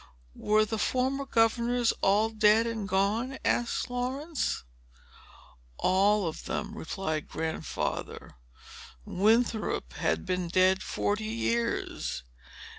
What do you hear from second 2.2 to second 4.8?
dead and gone?" asked Laurence.